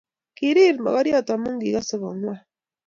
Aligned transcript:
Kirir 0.35 0.75
mogoryot 0.83 1.29
amu 1.33 1.49
kigase 1.61 1.95
kongwan 2.01 2.39